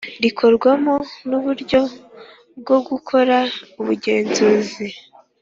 [0.23, 0.95] Rikorwamo
[1.27, 1.81] n uburyo
[2.59, 3.37] bwo gukora
[3.79, 4.87] ubugenzuzi